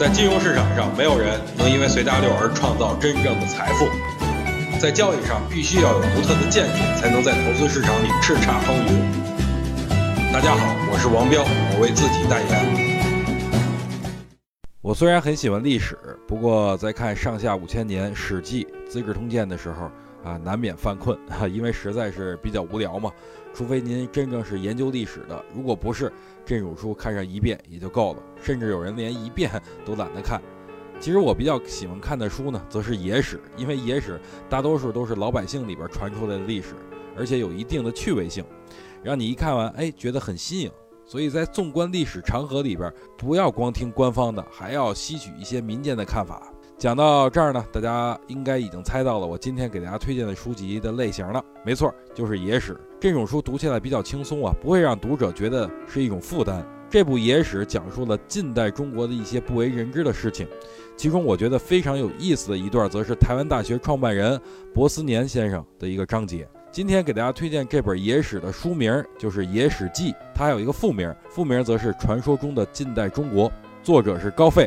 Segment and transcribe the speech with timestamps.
[0.00, 3.84] 在金融市场上，没有人能因为随大流而创造真正的财富。
[4.80, 10.32] 在交易上，必须要有独特的见解，才能在投资市场里叱咤风云。
[10.32, 12.48] 大家好，我是王彪，我为自己代言。
[14.80, 19.90] 我虽然很喜欢历史，不过在看上下五千年《史记》《资治通鉴》的时候
[20.22, 21.18] 啊，难免犯困，
[21.52, 23.10] 因为实在是比较无聊嘛。
[23.52, 26.12] 除非您真正是研究历史的，如果不是，
[26.44, 29.50] 这种书看上一遍也就够了，甚至有人连一遍
[29.84, 30.40] 都懒得看。
[31.00, 36.74] 其实我比较喜欢看的书呢，则是野史，因为野史大多数都是老百姓里边传出来的历史，
[37.16, 38.44] 而且有一定的趣味性，
[39.02, 40.70] 让你一看完，哎，觉得很新颖。
[41.06, 46.52] 所以在纵观历史长河里边，不要光听官方的，还要吸取一些民间的看法。
[46.80, 51.44] 讲到这儿呢，大家应该已经猜到了我今天给大家推荐的书籍的类型了。
[51.62, 52.74] 没错，就是野史。
[52.98, 56.66] 这种书读起来比较轻松啊，不会让读者觉得是一种负担。
[56.88, 60.48] 这部野史讲述了近代中国的一些不为人知的事情，
[60.96, 64.40] 其中我觉得非常有意思的一段，则是台湾大学创办人
[64.72, 66.48] 博斯年先生的一个章节。
[66.72, 73.50] 今天给大家推荐这本野史的书名就是《野史记》，它还有一个副名，副名则是《传说中的近代中国》，
[73.82, 74.66] 作者是高费。